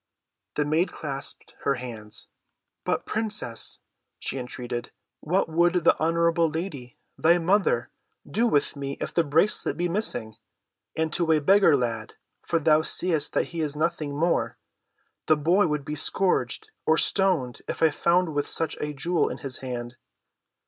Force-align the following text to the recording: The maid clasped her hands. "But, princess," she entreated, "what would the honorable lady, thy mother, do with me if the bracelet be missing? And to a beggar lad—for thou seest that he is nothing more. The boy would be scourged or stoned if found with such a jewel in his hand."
The 0.55 0.65
maid 0.65 0.91
clasped 0.91 1.53
her 1.59 1.75
hands. 1.75 2.27
"But, 2.85 3.05
princess," 3.05 3.81
she 4.17 4.39
entreated, 4.39 4.89
"what 5.19 5.47
would 5.47 5.83
the 5.83 5.95
honorable 5.99 6.49
lady, 6.49 6.97
thy 7.19 7.37
mother, 7.37 7.91
do 8.27 8.47
with 8.47 8.75
me 8.75 8.93
if 8.99 9.13
the 9.13 9.23
bracelet 9.23 9.77
be 9.77 9.87
missing? 9.87 10.37
And 10.95 11.13
to 11.13 11.31
a 11.31 11.37
beggar 11.39 11.77
lad—for 11.77 12.57
thou 12.57 12.81
seest 12.81 13.33
that 13.33 13.49
he 13.53 13.61
is 13.61 13.75
nothing 13.75 14.17
more. 14.17 14.57
The 15.27 15.37
boy 15.37 15.67
would 15.67 15.85
be 15.85 15.93
scourged 15.93 16.71
or 16.87 16.97
stoned 16.97 17.61
if 17.67 17.77
found 17.93 18.33
with 18.33 18.47
such 18.49 18.75
a 18.81 18.93
jewel 18.95 19.29
in 19.29 19.37
his 19.37 19.59
hand." 19.59 19.97